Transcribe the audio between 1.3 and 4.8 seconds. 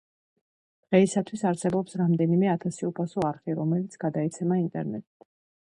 არსებობს რამდენიმე ათასი უფასო არხი, რომელიც გადაიცემა